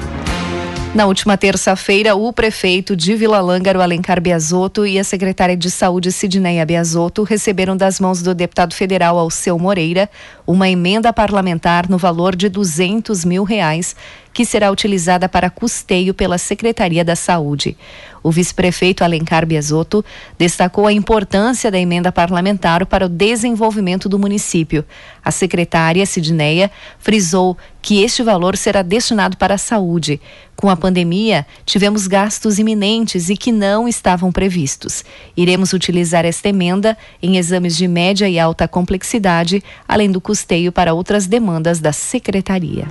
Na 0.96 1.06
última 1.06 1.38
terça-feira, 1.38 2.16
o 2.16 2.34
prefeito 2.34 2.96
de 2.96 3.16
Vila 3.16 3.40
Lângaro, 3.40 3.80
Alencar 3.80 4.20
Biasotto, 4.20 4.88
e 4.88 4.98
a 4.98 5.04
secretária 5.04 5.56
de 5.56 5.70
Saúde, 5.70 6.12
Sidneia 6.12 6.66
Biasotto, 6.66 7.22
receberam 7.22 7.78
das 7.78 8.00
mãos 8.00 8.24
do 8.24 8.34
deputado 8.34 8.74
federal 8.74 9.20
Alceu 9.20 9.58
Moreira 9.60 10.10
uma 10.46 10.70
emenda 10.70 11.14
parlamentar 11.14 11.90
no 11.90 11.98
valor 11.98 12.36
de 12.36 12.50
200 12.50 13.24
mil 13.24 13.44
reais 13.44 13.96
que 14.34 14.46
será 14.46 14.72
utilizada 14.72 15.30
para 15.30 15.50
custeio 15.50 16.14
pela 16.14 16.40
Secretaria 16.40 17.06
da 17.06 17.16
Saúde. 17.16 17.78
O 18.24 18.32
vice-prefeito 18.32 19.04
Alencar 19.04 19.46
Biasotto 19.46 20.04
destacou 20.38 20.88
a 20.88 20.94
importância 20.94 21.70
da 21.70 21.78
emenda 21.78 22.12
parlamentar 22.12 22.86
para 22.86 23.06
o 23.06 23.10
desenvolvimento 23.10 24.08
do 24.08 24.18
município. 24.18 24.84
A 25.24 25.30
secretária 25.30 26.06
Sidneia 26.06 26.72
frisou 26.98 27.58
que 27.82 28.02
este 28.02 28.24
valor 28.24 28.56
será 28.56 28.82
destinado 28.82 29.36
para 29.36 29.56
a 29.56 29.58
saúde. 29.58 30.22
Com 30.56 30.70
a 30.70 30.78
pandemia, 30.78 31.46
tivemos 31.66 32.08
gastos 32.08 32.58
iminentes 32.60 33.30
e 33.30 33.36
que 33.36 33.52
não 33.52 33.90
estavam 33.90 34.32
previstos. 34.32 35.04
Iremos 35.36 35.74
utilizar 35.74 36.24
esta 36.24 36.48
emenda 36.48 36.98
em 37.22 37.36
exames 37.36 37.76
de 37.76 37.88
média 37.90 38.30
e 38.30 38.40
alta 38.40 38.70
complexidade, 38.70 39.62
além 39.86 40.10
do 40.10 40.22
custeio 40.22 40.33
para 40.72 40.94
outras 40.94 41.28
demandas 41.28 41.80
da 41.80 41.92
secretaria. 41.92 42.88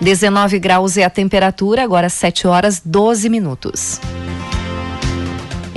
19 0.00 0.58
graus 0.58 0.96
é 0.96 1.04
a 1.04 1.10
temperatura, 1.10 1.82
agora 1.82 2.08
7 2.08 2.46
horas 2.46 2.82
12 2.84 3.28
minutos. 3.28 4.00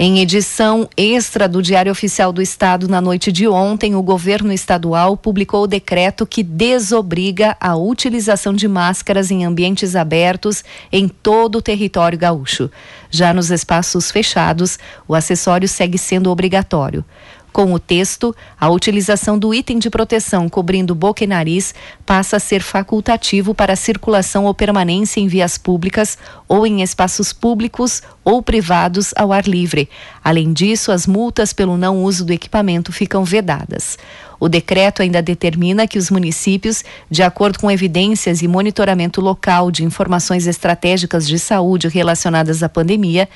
Em 0.02 0.20
edição 0.20 0.88
extra 0.96 1.46
do 1.46 1.62
Diário 1.62 1.92
Oficial 1.92 2.32
do 2.32 2.42
Estado 2.42 2.88
na 2.88 3.02
noite 3.02 3.34
de 3.34 3.50
ontem, 3.50 3.96
o 3.96 4.02
governo 4.02 4.54
estadual 4.54 5.18
publicou 5.18 5.64
o 5.64 5.68
decreto 5.68 6.26
que 6.26 6.42
desobriga 6.42 7.58
a 7.60 7.76
utilização 7.76 8.54
de 8.54 8.66
máscaras 8.66 9.30
em 9.30 9.44
ambientes 9.44 9.98
abertos 9.98 10.64
em 10.90 11.06
todo 11.10 11.58
o 11.58 11.62
território 11.62 12.18
gaúcho. 12.18 12.72
Já 13.12 13.34
nos 13.34 13.52
espaços 13.52 14.10
fechados, 14.10 14.80
o 15.06 15.14
acessório 15.14 15.68
segue 15.68 15.98
sendo 15.98 16.32
obrigatório. 16.32 17.04
Com 17.52 17.74
o 17.74 17.80
texto, 17.80 18.36
a 18.60 18.70
utilização 18.70 19.38
do 19.38 19.54
item 19.54 19.80
de 19.80 19.90
proteção 19.90 20.48
cobrindo 20.48 20.94
boca 20.94 21.24
e 21.24 21.28
nariz 21.28 21.74
passa 22.06 22.38
a 22.38 22.40
ser 22.40 22.62
facultativo 22.62 23.56
para 23.56 23.76
circulação 23.76 24.46
ou 24.46 24.54
permanência 24.54 25.20
em 25.20 25.28
vias 25.28 25.58
públicas 25.58 26.18
ou 26.48 26.66
em 26.66 26.82
espaços 26.82 27.34
públicos 27.34 28.04
ou 28.24 28.44
privados 28.44 29.14
ao 29.16 29.34
ar 29.34 29.48
livre. 29.48 29.90
Além 30.24 30.54
disso, 30.54 30.92
as 30.92 31.08
multas 31.08 31.52
pelo 31.52 31.76
não 31.76 32.04
uso 32.04 32.24
do 32.24 32.34
equipamento 32.34 32.92
ficam 32.92 33.24
vedadas. 33.24 33.98
O 34.40 34.48
decreto 34.48 35.02
ainda 35.02 35.22
determina 35.22 35.86
que 35.88 35.98
os 35.98 36.10
municípios, 36.10 36.84
de 37.12 37.22
acordo 37.22 37.60
com 37.60 37.70
evidências 37.70 38.42
e 38.42 38.48
monitoramento 38.48 39.20
local 39.20 39.70
de 39.70 39.84
informações 39.84 40.48
estratégicas 40.48 41.28
de 41.28 41.38
saúde 41.38 41.90
relacionadas 41.90 42.64
à 42.64 42.70
pandemia, 42.70 43.28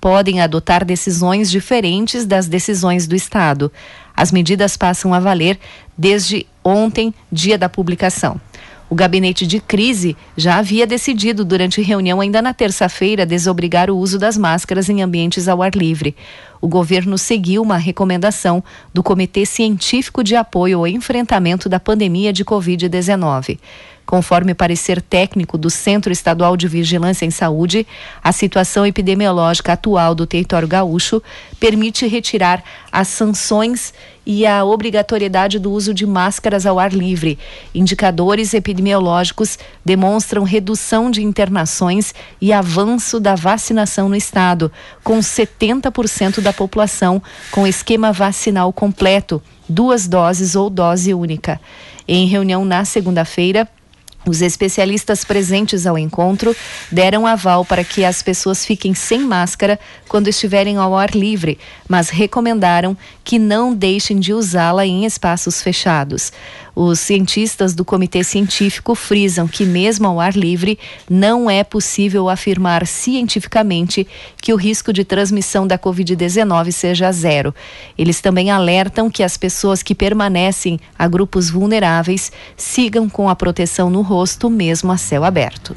podem 0.00 0.40
adotar 0.40 0.84
decisões 0.84 1.50
diferentes 1.50 2.24
das 2.24 2.48
decisões 2.48 3.06
do 3.06 3.14
Estado. 3.14 3.70
As 4.16 4.32
medidas 4.32 4.76
passam 4.76 5.12
a 5.12 5.20
valer 5.20 5.58
desde 5.96 6.46
ontem, 6.64 7.12
dia 7.30 7.58
da 7.58 7.68
publicação. 7.68 8.40
O 8.90 8.94
gabinete 8.96 9.46
de 9.46 9.60
crise 9.60 10.16
já 10.36 10.56
havia 10.56 10.84
decidido, 10.84 11.44
durante 11.44 11.80
reunião 11.80 12.20
ainda 12.20 12.42
na 12.42 12.52
terça-feira, 12.52 13.24
desobrigar 13.24 13.88
o 13.88 13.96
uso 13.96 14.18
das 14.18 14.36
máscaras 14.36 14.88
em 14.88 15.00
ambientes 15.00 15.46
ao 15.46 15.62
ar 15.62 15.76
livre. 15.76 16.16
O 16.60 16.66
governo 16.66 17.16
seguiu 17.16 17.62
uma 17.62 17.76
recomendação 17.76 18.64
do 18.92 19.00
Comitê 19.00 19.46
Científico 19.46 20.24
de 20.24 20.34
Apoio 20.34 20.78
ao 20.78 20.88
Enfrentamento 20.88 21.68
da 21.68 21.78
Pandemia 21.78 22.32
de 22.32 22.44
Covid-19. 22.44 23.60
Conforme 24.10 24.54
parecer 24.54 25.00
técnico 25.00 25.56
do 25.56 25.70
Centro 25.70 26.10
Estadual 26.10 26.56
de 26.56 26.66
Vigilância 26.66 27.24
em 27.24 27.30
Saúde, 27.30 27.86
a 28.20 28.32
situação 28.32 28.84
epidemiológica 28.84 29.74
atual 29.74 30.16
do 30.16 30.26
território 30.26 30.66
gaúcho 30.66 31.22
permite 31.60 32.08
retirar 32.08 32.60
as 32.90 33.06
sanções 33.06 33.94
e 34.26 34.44
a 34.44 34.64
obrigatoriedade 34.64 35.60
do 35.60 35.70
uso 35.70 35.94
de 35.94 36.04
máscaras 36.06 36.66
ao 36.66 36.80
ar 36.80 36.92
livre. 36.92 37.38
Indicadores 37.72 38.52
epidemiológicos 38.52 39.56
demonstram 39.84 40.42
redução 40.42 41.08
de 41.08 41.22
internações 41.22 42.12
e 42.40 42.52
avanço 42.52 43.20
da 43.20 43.36
vacinação 43.36 44.08
no 44.08 44.16
estado, 44.16 44.72
com 45.04 45.20
70% 45.20 46.40
da 46.40 46.52
população 46.52 47.22
com 47.52 47.64
esquema 47.64 48.12
vacinal 48.12 48.72
completo, 48.72 49.40
duas 49.68 50.08
doses 50.08 50.56
ou 50.56 50.68
dose 50.68 51.14
única. 51.14 51.60
Em 52.08 52.26
reunião 52.26 52.64
na 52.64 52.84
segunda-feira, 52.84 53.68
os 54.26 54.42
especialistas 54.42 55.24
presentes 55.24 55.86
ao 55.86 55.96
encontro 55.96 56.54
deram 56.92 57.26
aval 57.26 57.64
para 57.64 57.82
que 57.82 58.04
as 58.04 58.22
pessoas 58.22 58.66
fiquem 58.66 58.92
sem 58.92 59.20
máscara 59.20 59.80
quando 60.08 60.28
estiverem 60.28 60.76
ao 60.76 60.94
ar 60.94 61.10
livre, 61.10 61.58
mas 61.88 62.10
recomendaram 62.10 62.96
que 63.24 63.38
não 63.38 63.74
deixem 63.74 64.20
de 64.20 64.34
usá-la 64.34 64.84
em 64.84 65.06
espaços 65.06 65.62
fechados. 65.62 66.32
Os 66.74 67.00
cientistas 67.00 67.74
do 67.74 67.84
Comitê 67.84 68.22
Científico 68.22 68.94
frisam 68.94 69.48
que, 69.48 69.64
mesmo 69.64 70.06
ao 70.06 70.20
ar 70.20 70.34
livre, 70.34 70.78
não 71.08 71.50
é 71.50 71.64
possível 71.64 72.28
afirmar 72.28 72.86
cientificamente 72.86 74.06
que 74.40 74.52
o 74.52 74.56
risco 74.56 74.92
de 74.92 75.04
transmissão 75.04 75.66
da 75.66 75.78
Covid-19 75.78 76.70
seja 76.72 77.10
zero. 77.12 77.54
Eles 77.98 78.20
também 78.20 78.50
alertam 78.50 79.10
que 79.10 79.22
as 79.22 79.36
pessoas 79.36 79.82
que 79.82 79.94
permanecem 79.94 80.78
a 80.98 81.08
grupos 81.08 81.50
vulneráveis 81.50 82.30
sigam 82.56 83.08
com 83.08 83.28
a 83.28 83.36
proteção 83.36 83.90
no 83.90 84.02
rosto, 84.02 84.48
mesmo 84.48 84.92
a 84.92 84.96
céu 84.96 85.24
aberto. 85.24 85.76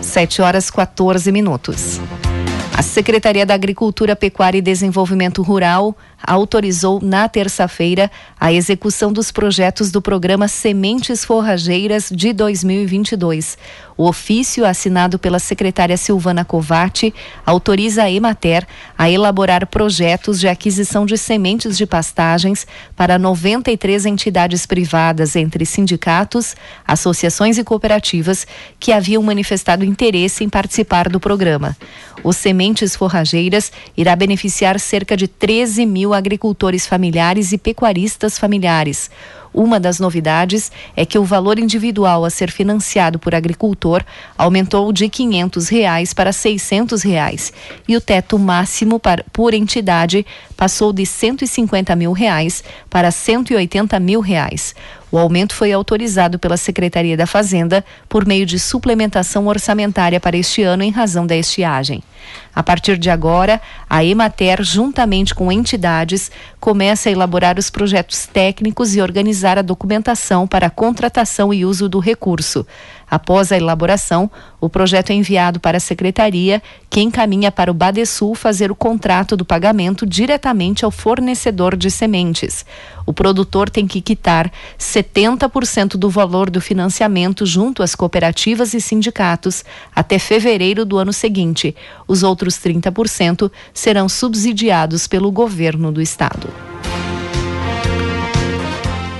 7 0.00 0.42
horas 0.42 0.70
14 0.70 1.32
minutos. 1.32 1.98
A 2.74 2.82
Secretaria 2.82 3.46
da 3.46 3.54
Agricultura, 3.54 4.16
Pecuária 4.16 4.58
e 4.58 4.62
Desenvolvimento 4.62 5.42
Rural 5.42 5.96
autorizou 6.22 7.00
na 7.02 7.28
terça-feira 7.28 8.10
a 8.38 8.52
execução 8.52 9.12
dos 9.12 9.30
projetos 9.30 9.90
do 9.90 10.00
programa 10.00 10.48
Sementes 10.48 11.24
Forrageiras 11.24 12.10
de 12.10 12.32
2022. 12.32 13.56
O 13.96 14.08
ofício, 14.08 14.64
assinado 14.64 15.18
pela 15.18 15.38
secretária 15.38 15.96
Silvana 15.96 16.44
Covatti, 16.44 17.14
autoriza 17.44 18.04
a 18.04 18.10
Emater 18.10 18.66
a 18.96 19.10
elaborar 19.10 19.66
projetos 19.66 20.40
de 20.40 20.48
aquisição 20.48 21.04
de 21.04 21.18
sementes 21.18 21.76
de 21.76 21.86
pastagens 21.86 22.66
para 22.96 23.18
93 23.18 24.06
entidades 24.06 24.66
privadas, 24.66 25.36
entre 25.36 25.66
sindicatos, 25.66 26.56
associações 26.86 27.58
e 27.58 27.64
cooperativas, 27.64 28.46
que 28.80 28.92
haviam 28.92 29.22
manifestado 29.22 29.84
interesse 29.84 30.42
em 30.42 30.48
participar 30.48 31.08
do 31.08 31.20
programa. 31.20 31.76
O 32.24 32.32
Sementes 32.32 32.94
Forrageiras 32.94 33.72
irá 33.96 34.14
beneficiar 34.14 34.78
cerca 34.78 35.16
de 35.16 35.26
13 35.26 35.84
mil 35.84 36.11
agricultores 36.14 36.86
familiares 36.86 37.52
e 37.52 37.58
pecuaristas 37.58 38.38
familiares. 38.38 39.10
Uma 39.54 39.78
das 39.78 40.00
novidades 40.00 40.72
é 40.96 41.04
que 41.04 41.18
o 41.18 41.24
valor 41.24 41.58
individual 41.58 42.24
a 42.24 42.30
ser 42.30 42.50
financiado 42.50 43.18
por 43.18 43.34
agricultor 43.34 44.02
aumentou 44.36 44.90
de 44.92 45.08
500 45.08 45.68
reais 45.68 46.14
para 46.14 46.32
600 46.32 47.02
reais, 47.02 47.52
e 47.86 47.94
o 47.94 48.00
teto 48.00 48.38
máximo 48.38 49.00
por 49.30 49.52
entidade 49.52 50.24
passou 50.56 50.92
de 50.92 51.04
150 51.04 51.94
mil 51.94 52.12
reais 52.12 52.64
para 52.88 53.10
180 53.10 54.00
mil 54.00 54.20
reais. 54.20 54.74
O 55.12 55.18
aumento 55.18 55.54
foi 55.54 55.70
autorizado 55.70 56.38
pela 56.38 56.56
Secretaria 56.56 57.18
da 57.18 57.26
Fazenda 57.26 57.84
por 58.08 58.26
meio 58.26 58.46
de 58.46 58.58
suplementação 58.58 59.46
orçamentária 59.46 60.18
para 60.18 60.38
este 60.38 60.62
ano 60.62 60.82
em 60.82 60.90
razão 60.90 61.26
da 61.26 61.36
estiagem. 61.36 62.02
A 62.54 62.62
partir 62.62 62.96
de 62.96 63.10
agora, 63.10 63.60
a 63.90 64.02
Emater, 64.02 64.62
juntamente 64.62 65.34
com 65.34 65.52
entidades, 65.52 66.30
começa 66.58 67.10
a 67.10 67.12
elaborar 67.12 67.58
os 67.58 67.68
projetos 67.68 68.26
técnicos 68.26 68.94
e 68.94 69.02
organizar 69.02 69.58
a 69.58 69.62
documentação 69.62 70.46
para 70.46 70.68
a 70.68 70.70
contratação 70.70 71.52
e 71.52 71.62
uso 71.62 71.90
do 71.90 71.98
recurso. 71.98 72.66
Após 73.12 73.52
a 73.52 73.58
elaboração, 73.58 74.30
o 74.58 74.70
projeto 74.70 75.10
é 75.10 75.12
enviado 75.12 75.60
para 75.60 75.76
a 75.76 75.80
secretaria, 75.80 76.62
que 76.88 77.02
encaminha 77.02 77.52
para 77.52 77.70
o 77.70 77.74
Badesul 77.74 78.34
fazer 78.34 78.70
o 78.70 78.74
contrato 78.74 79.36
do 79.36 79.44
pagamento 79.44 80.06
diretamente 80.06 80.82
ao 80.82 80.90
fornecedor 80.90 81.76
de 81.76 81.90
sementes. 81.90 82.64
O 83.04 83.12
produtor 83.12 83.68
tem 83.68 83.86
que 83.86 84.00
quitar 84.00 84.50
70% 84.78 85.98
do 85.98 86.08
valor 86.08 86.48
do 86.48 86.58
financiamento 86.58 87.44
junto 87.44 87.82
às 87.82 87.94
cooperativas 87.94 88.72
e 88.72 88.80
sindicatos 88.80 89.62
até 89.94 90.18
fevereiro 90.18 90.86
do 90.86 90.96
ano 90.96 91.12
seguinte. 91.12 91.76
Os 92.08 92.22
outros 92.22 92.54
30% 92.54 93.52
serão 93.74 94.08
subsidiados 94.08 95.06
pelo 95.06 95.30
governo 95.30 95.92
do 95.92 96.00
estado. 96.00 96.71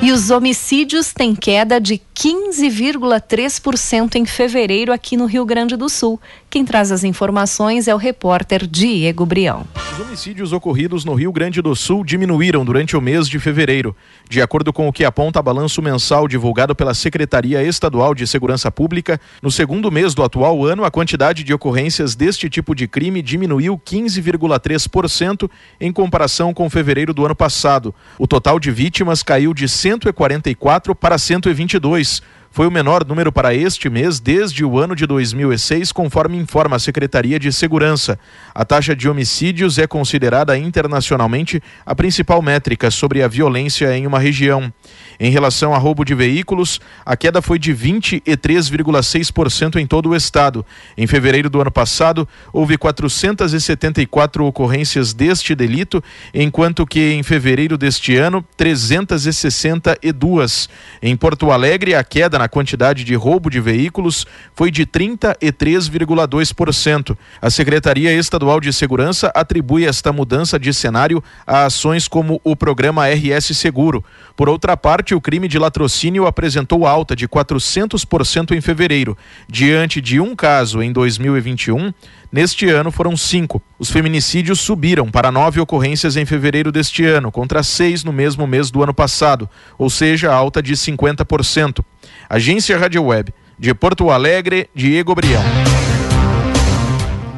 E 0.03 0.11
os 0.11 0.31
homicídios 0.31 1.13
têm 1.13 1.33
queda 1.33 1.81
de 1.81 2.03
15,3% 2.13 4.17
em 4.17 4.27
fevereiro 4.27 4.93
aqui 4.93 5.17
no 5.17 5.27
Rio 5.27 5.47
Grande 5.47 5.77
do 5.77 5.89
Sul. 5.89 6.21
Quem 6.51 6.65
traz 6.65 6.91
as 6.91 7.05
informações 7.05 7.87
é 7.87 7.95
o 7.95 7.99
repórter 7.99 8.67
Diego 8.67 9.25
Brião. 9.25 9.65
Os 9.93 10.01
homicídios 10.01 10.53
ocorridos 10.53 11.05
no 11.05 11.13
Rio 11.13 11.31
Grande 11.31 11.61
do 11.61 11.77
Sul 11.77 12.03
diminuíram 12.03 12.65
durante 12.65 12.97
o 12.97 13.01
mês 13.01 13.29
de 13.29 13.39
fevereiro. 13.39 13.95
De 14.29 14.41
acordo 14.41 14.73
com 14.73 14.89
o 14.89 14.93
que 14.93 15.05
aponta 15.05 15.43
balanço 15.43 15.83
mensal 15.83 16.27
divulgado 16.27 16.75
pela 16.75 16.95
Secretaria 16.95 17.63
Estadual 17.63 18.15
de 18.15 18.27
Segurança 18.27 18.71
Pública, 18.71 19.21
no 19.43 19.51
segundo 19.51 19.93
mês 19.93 20.15
do 20.15 20.23
atual 20.23 20.65
ano, 20.65 20.85
a 20.85 20.91
quantidade 20.91 21.45
de 21.45 21.53
ocorrências 21.53 22.15
deste 22.15 22.49
tipo 22.49 22.75
de 22.75 22.89
crime 22.89 23.21
diminuiu 23.21 23.79
15,3% 23.79 25.51
em 25.79 25.93
comparação 25.93 26.55
com 26.55 26.71
fevereiro 26.71 27.13
do 27.13 27.27
ano 27.27 27.37
passado. 27.37 27.95
O 28.19 28.27
total 28.27 28.59
de 28.59 28.71
vítimas 28.71 29.23
caiu 29.23 29.53
de 29.53 29.69
144 29.93 30.95
para 30.95 31.19
122 31.19 32.23
foi 32.53 32.67
o 32.67 32.71
menor 32.71 33.07
número 33.07 33.33
para 33.33 33.55
este 33.55 33.89
mês 33.89 34.21
desde 34.21 34.63
o 34.63 34.79
ano 34.79 34.95
de 34.95 35.07
2006, 35.07 35.91
conforme 35.91 36.37
informa 36.37 36.77
a 36.77 36.79
Secretaria 36.79 37.39
de 37.39 37.51
Segurança. 37.51 38.19
A 38.55 38.63
taxa 38.63 38.95
de 38.95 39.09
homicídios 39.09 39.79
é 39.79 39.87
considerada 39.87 40.59
internacionalmente 40.59 41.63
a 41.87 41.95
principal 41.95 42.43
métrica 42.43 42.91
sobre 42.91 43.23
a 43.23 43.29
violência 43.29 43.97
em 43.97 44.07
uma 44.07 44.19
região. 44.19 44.71
Em 45.19 45.31
relação 45.31 45.75
a 45.75 45.79
roubo 45.79 46.05
de 46.05 46.15
veículos, 46.15 46.79
a 47.07 47.17
queda 47.17 47.41
foi 47.41 47.59
de 47.59 47.75
23,6% 47.75 49.77
em 49.77 49.87
todo 49.87 50.11
o 50.11 50.17
estado. 50.17 50.67
Em 50.95 51.07
fevereiro 51.07 51.49
do 51.49 51.59
ano 51.61 51.71
passado, 51.71 52.29
houve 52.53 52.77
474 52.77 54.45
ocorrências 54.45 55.15
deste 55.15 55.55
delito, 55.55 56.05
enquanto 56.35 56.87
que 56.87 57.13
em 57.13 57.23
fevereiro 57.23 57.79
deste 57.79 58.15
ano, 58.17 58.45
362. 58.59 60.69
Em 61.01 61.17
Porto 61.17 61.51
Alegre, 61.51 61.95
a 61.95 62.05
queda 62.05 62.42
na 62.43 62.49
quantidade 62.49 63.05
de 63.05 63.15
roubo 63.15 63.49
de 63.49 63.61
veículos 63.61 64.27
foi 64.53 64.73
de 64.73 64.85
33,2%. 64.85 67.17
A 67.41 67.51
Secretaria 67.51 68.13
Estadual 68.13 68.61
de 68.61 68.73
Segurança 68.73 69.31
atribui 69.33 69.87
esta 69.87 70.13
mudança 70.13 70.59
de 70.59 70.75
cenário 70.75 71.23
a 71.47 71.67
ações 71.67 72.09
como 72.09 72.41
o 72.43 72.57
programa 72.57 73.09
RS 73.09 73.57
Seguro. 73.57 74.05
Por 74.37 74.49
outra 74.49 74.77
parte, 74.77 75.15
o 75.15 75.21
crime 75.21 75.47
de 75.47 75.57
latrocínio 75.57 76.27
apresentou 76.27 76.85
alta 76.85 77.15
de 77.15 77.29
400% 77.29 78.57
em 78.57 78.61
fevereiro, 78.61 79.17
diante 79.49 80.01
de 80.01 80.19
um 80.19 80.35
caso 80.35 80.83
em 80.83 80.93
2021. 80.93 81.93
Neste 82.33 82.69
ano 82.69 82.91
foram 82.91 83.17
cinco. 83.17 83.63
Os 83.79 83.91
feminicídios 83.91 84.59
subiram 84.59 85.09
para 85.11 85.31
nove 85.31 85.61
ocorrências 85.61 86.17
em 86.17 86.25
fevereiro 86.25 86.73
deste 86.73 87.05
ano, 87.05 87.31
contra 87.31 87.63
seis 87.63 88.03
no 88.03 88.13
mesmo 88.13 88.47
mês 88.47 88.71
do 88.71 88.83
ano 88.83 88.95
passado, 88.95 89.49
ou 89.79 89.91
seja, 89.91 90.33
alta 90.33 90.63
de 90.63 90.73
50%. 90.73 91.85
Agência 92.33 92.79
Rádio 92.79 93.05
Web, 93.05 93.31
de 93.59 93.75
Porto 93.75 94.11
Alegre, 94.11 94.67
Diego 94.75 95.15
Brião. 95.15 95.43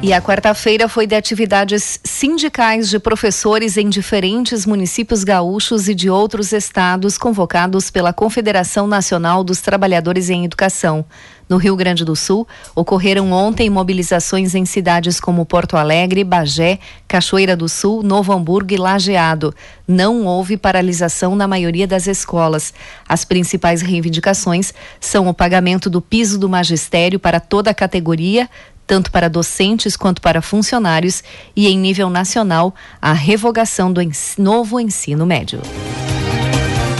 E 0.05 0.13
a 0.13 0.21
quarta-feira 0.21 0.87
foi 0.87 1.07
de 1.07 1.15
atividades 1.15 1.99
sindicais 2.03 2.91
de 2.91 2.99
professores 2.99 3.75
em 3.75 3.89
diferentes 3.89 4.63
municípios 4.63 5.23
gaúchos 5.23 5.89
e 5.89 5.95
de 5.95 6.11
outros 6.11 6.53
estados 6.53 7.17
convocados 7.17 7.89
pela 7.89 8.13
Confederação 8.13 8.85
Nacional 8.85 9.43
dos 9.43 9.61
Trabalhadores 9.61 10.29
em 10.29 10.45
Educação. 10.45 11.03
No 11.49 11.57
Rio 11.57 11.75
Grande 11.75 12.03
do 12.03 12.15
Sul, 12.15 12.47
ocorreram 12.75 13.31
ontem 13.31 13.69
mobilizações 13.69 14.55
em 14.55 14.65
cidades 14.65 15.19
como 15.19 15.45
Porto 15.45 15.77
Alegre, 15.77 16.23
Bagé, 16.23 16.79
Cachoeira 17.07 17.55
do 17.55 17.69
Sul, 17.69 18.01
Novo 18.01 18.33
Hamburgo 18.33 18.73
e 18.73 18.77
Lajeado. 18.77 19.53
Não 19.87 20.25
houve 20.25 20.57
paralisação 20.57 21.35
na 21.35 21.47
maioria 21.47 21.85
das 21.87 22.07
escolas. 22.07 22.73
As 23.07 23.25
principais 23.25 23.81
reivindicações 23.81 24.73
são 24.99 25.27
o 25.27 25.33
pagamento 25.33 25.87
do 25.87 26.01
piso 26.01 26.39
do 26.39 26.49
magistério 26.49 27.19
para 27.19 27.39
toda 27.39 27.69
a 27.69 27.75
categoria, 27.75 28.49
tanto 28.85 29.11
para 29.11 29.29
docentes 29.29 29.95
quanto 29.95 30.21
para 30.21 30.41
funcionários, 30.41 31.23
e 31.55 31.67
em 31.67 31.77
nível 31.77 32.09
nacional, 32.09 32.73
a 33.01 33.13
revogação 33.13 33.91
do 33.91 34.01
novo 34.37 34.79
ensino 34.79 35.25
médio. 35.25 35.61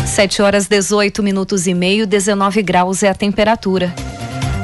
7 0.06 0.42
horas 0.42 0.68
18 0.68 1.22
minutos 1.22 1.68
e 1.68 1.74
meio, 1.74 2.08
19 2.08 2.62
graus 2.62 3.04
é 3.04 3.10
a 3.10 3.14
temperatura. 3.14 3.94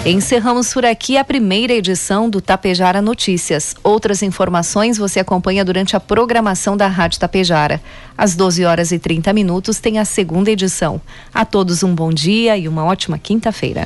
Encerramos 0.04 0.74
por 0.74 0.84
aqui 0.84 1.16
a 1.16 1.24
primeira 1.24 1.74
edição 1.74 2.28
do 2.28 2.42
Tapejara 2.42 3.04
Notícias. 3.04 3.76
Outras 3.84 4.24
informações 4.24 4.98
você 4.98 5.20
acompanha 5.20 5.64
durante 5.64 5.96
a 5.96 6.00
programação 6.00 6.76
da 6.76 6.88
Rádio 6.88 7.20
Tapejara. 7.20 7.80
Às 8.18 8.36
12 8.36 8.66
horas 8.66 8.92
e 8.92 8.98
30 8.98 9.32
minutos 9.32 9.80
tem 9.80 10.00
a 10.00 10.06
segunda 10.06 10.50
edição. 10.50 11.00
A 11.32 11.46
todos 11.46 11.84
um 11.84 11.94
bom 11.94 12.12
dia 12.12 12.58
e 12.58 12.68
uma 12.68 12.84
ótima 12.84 13.20
quinta-feira. 13.20 13.86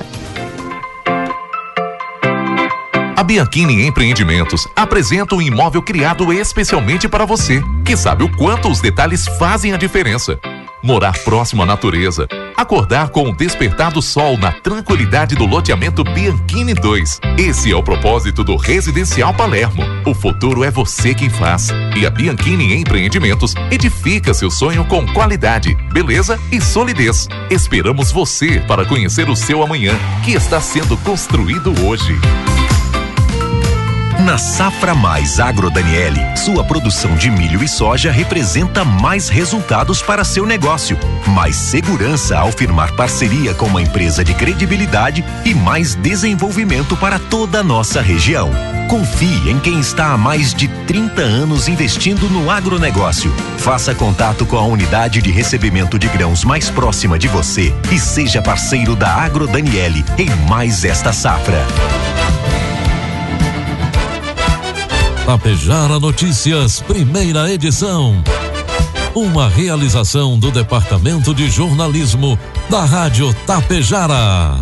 A 3.16 3.24
Bianchini 3.24 3.88
Empreendimentos 3.88 4.68
apresenta 4.76 5.36
um 5.36 5.42
imóvel 5.42 5.82
criado 5.82 6.34
especialmente 6.34 7.08
para 7.08 7.24
você, 7.24 7.64
que 7.86 7.96
sabe 7.96 8.26
o 8.26 8.30
quanto 8.36 8.68
os 8.68 8.82
detalhes 8.82 9.26
fazem 9.40 9.72
a 9.72 9.78
diferença. 9.78 10.38
Morar 10.84 11.18
próximo 11.20 11.64
à 11.64 11.66
natureza, 11.66 12.28
acordar 12.58 13.10
com 13.10 13.30
o 13.30 13.36
despertar 13.36 13.94
do 13.94 14.02
sol 14.02 14.38
na 14.38 14.52
tranquilidade 14.52 15.34
do 15.34 15.46
loteamento 15.46 16.04
Bianchini 16.04 16.74
2. 16.74 17.22
Esse 17.38 17.72
é 17.72 17.76
o 17.76 17.82
propósito 17.82 18.44
do 18.44 18.58
Residencial 18.58 19.34
Palermo. 19.34 19.82
O 20.06 20.14
futuro 20.14 20.62
é 20.66 20.70
você 20.70 21.14
quem 21.14 21.30
faz. 21.30 21.70
E 21.96 22.06
a 22.06 22.10
Bianchini 22.10 22.76
Empreendimentos 22.76 23.56
edifica 23.72 24.34
seu 24.34 24.52
sonho 24.52 24.84
com 24.86 25.08
qualidade, 25.14 25.74
beleza 25.94 26.38
e 26.52 26.60
solidez. 26.60 27.30
Esperamos 27.50 28.12
você 28.12 28.60
para 28.68 28.86
conhecer 28.86 29.30
o 29.30 29.38
seu 29.38 29.64
amanhã, 29.64 29.98
que 30.26 30.34
está 30.34 30.60
sendo 30.60 30.98
construído 30.98 31.74
hoje. 31.82 32.20
Na 34.24 34.38
Safra 34.38 34.96
Mais 34.96 35.42
Agro 35.42 35.70
Daniele, 35.70 36.20
sua 36.38 36.64
produção 36.64 37.16
de 37.16 37.30
milho 37.30 37.62
e 37.62 37.68
soja 37.68 38.12
representa 38.12 38.86
mais 38.86 39.28
resultados 39.28 40.02
para 40.02 40.24
seu 40.24 40.46
negócio, 40.46 40.98
mais 41.28 41.56
segurança 41.58 42.38
ao 42.38 42.50
firmar 42.52 42.94
parceria 42.94 43.54
com 43.54 43.66
uma 43.66 43.82
empresa 43.82 44.24
de 44.24 44.34
credibilidade 44.34 45.24
e 45.44 45.54
mais 45.54 45.96
desenvolvimento 45.96 46.96
para 46.96 47.20
toda 47.20 47.60
a 47.60 47.64
nossa 47.64 48.02
região. 48.02 48.50
Confie 48.88 49.50
em 49.50 49.60
quem 49.60 49.80
está 49.80 50.14
há 50.14 50.18
mais 50.18 50.54
de 50.54 50.70
30 50.88 51.22
anos 51.22 51.68
investindo 51.68 52.30
no 52.30 52.50
agronegócio. 52.50 53.34
Faça 53.58 53.94
contato 53.94 54.46
com 54.46 54.58
a 54.58 54.64
unidade 54.64 55.22
de 55.22 55.32
recebimento 55.32 56.00
de 56.00 56.08
grãos 56.08 56.46
mais 56.46 56.70
próxima 56.70 57.20
de 57.20 57.28
você 57.28 57.74
e 57.92 58.00
seja 58.00 58.42
parceiro 58.42 58.96
da 58.96 59.10
Agro 59.10 59.46
Daniele 59.46 60.06
em 60.18 60.30
mais 60.48 60.86
esta 60.86 61.12
safra. 61.12 61.66
Tapejara 65.26 66.00
Notícias, 66.00 66.82
primeira 66.82 67.52
edição. 67.52 68.24
Uma 69.16 69.50
realização 69.50 70.38
do 70.38 70.52
Departamento 70.52 71.34
de 71.34 71.50
Jornalismo 71.50 72.38
da 72.70 72.86
Rádio 72.86 73.34
Tapejara. 73.48 74.60